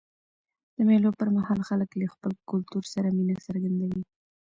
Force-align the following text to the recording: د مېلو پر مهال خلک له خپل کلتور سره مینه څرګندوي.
د 0.75 0.77
مېلو 0.87 1.09
پر 1.19 1.27
مهال 1.35 1.59
خلک 1.69 1.89
له 2.01 2.07
خپل 2.13 2.31
کلتور 2.51 2.83
سره 2.93 3.07
مینه 3.17 3.35
څرګندوي. 3.45 4.01